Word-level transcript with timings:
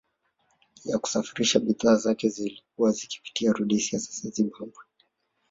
Ya 0.85 0.97
kusafirisha 0.99 1.59
bidhaa 1.59 1.95
zake 1.95 2.29
zilizokuwa 2.29 2.91
zikipitia 2.91 3.53
Rhodesia 3.53 3.99
sasa 3.99 4.29
Zimbabwe 4.29 4.83